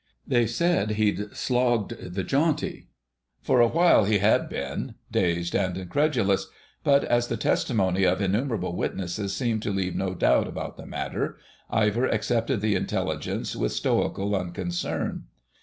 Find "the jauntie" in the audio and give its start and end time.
2.15-2.87